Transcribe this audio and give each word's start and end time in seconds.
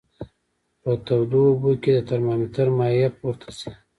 په 0.81 0.91
تودو 1.05 1.41
اوبو 1.49 1.71
کې 1.81 1.91
د 1.95 1.99
ترمامتر 2.09 2.67
مایع 2.77 3.09
پورته 3.17 3.49
ځي. 3.59 3.71